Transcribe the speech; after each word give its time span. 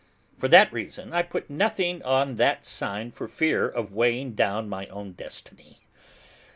For 0.35 0.47
that 0.47 0.73
reason, 0.73 1.13
I 1.13 1.21
put 1.21 1.47
nothing 1.47 2.01
on 2.01 2.33
that 2.37 2.65
sign 2.65 3.11
for 3.11 3.27
fear 3.27 3.69
of 3.69 3.93
weighing 3.93 4.33
down 4.33 4.67
my 4.67 4.87
own 4.87 5.11
destiny. 5.11 5.77